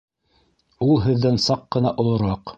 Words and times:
Ул 0.87 0.97
һеҙҙән 1.03 1.39
саҡ 1.45 1.65
ҡына 1.77 1.97
олораҡ. 2.07 2.43